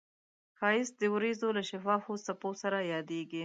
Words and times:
ښایست 0.57 0.93
د 1.01 1.03
وریځو 1.13 1.49
له 1.57 1.63
شفافو 1.69 2.13
څپو 2.25 2.49
سره 2.61 2.79
یادیږي 2.93 3.39